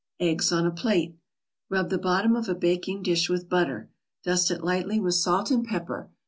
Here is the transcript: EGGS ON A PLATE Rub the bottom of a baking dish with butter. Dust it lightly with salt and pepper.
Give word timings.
EGGS 0.19 0.51
ON 0.51 0.65
A 0.65 0.71
PLATE 0.71 1.15
Rub 1.69 1.91
the 1.91 1.99
bottom 1.99 2.35
of 2.35 2.49
a 2.49 2.55
baking 2.55 3.03
dish 3.03 3.29
with 3.29 3.47
butter. 3.49 3.91
Dust 4.23 4.49
it 4.49 4.63
lightly 4.63 4.99
with 4.99 5.13
salt 5.13 5.51
and 5.51 5.63
pepper. 5.63 6.09